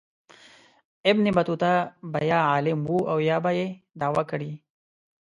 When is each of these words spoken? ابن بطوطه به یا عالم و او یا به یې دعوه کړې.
ابن 1.05 1.31
بطوطه 1.31 1.71
به 2.11 2.19
یا 2.31 2.39
عالم 2.51 2.79
و 2.91 2.95
او 3.11 3.17
یا 3.29 3.37
به 3.43 3.51
یې 3.57 3.67
دعوه 3.99 4.23
کړې. 4.31 4.51